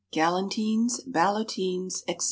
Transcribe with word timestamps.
GALANTINES, 0.13 1.01
BALLOTINES, 1.05 2.03
ETC. 2.07 2.19